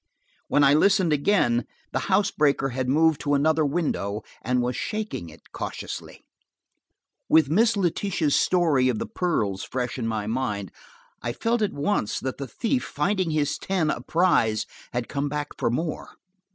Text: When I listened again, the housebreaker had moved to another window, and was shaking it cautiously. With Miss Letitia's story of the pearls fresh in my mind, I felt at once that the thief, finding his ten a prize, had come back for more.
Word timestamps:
When 0.47 0.63
I 0.63 0.73
listened 0.73 1.13
again, 1.13 1.67
the 1.91 1.99
housebreaker 2.09 2.69
had 2.69 2.89
moved 2.89 3.21
to 3.21 3.35
another 3.35 3.63
window, 3.63 4.23
and 4.41 4.59
was 4.59 4.75
shaking 4.75 5.29
it 5.29 5.51
cautiously. 5.51 6.25
With 7.29 7.51
Miss 7.51 7.77
Letitia's 7.77 8.35
story 8.35 8.89
of 8.89 8.97
the 8.97 9.05
pearls 9.05 9.63
fresh 9.63 9.99
in 9.99 10.07
my 10.07 10.25
mind, 10.25 10.71
I 11.21 11.33
felt 11.33 11.61
at 11.61 11.73
once 11.73 12.19
that 12.19 12.39
the 12.39 12.47
thief, 12.47 12.83
finding 12.83 13.29
his 13.29 13.59
ten 13.59 13.91
a 13.91 14.01
prize, 14.01 14.65
had 14.91 15.07
come 15.07 15.29
back 15.29 15.49
for 15.55 15.69
more. 15.69 16.09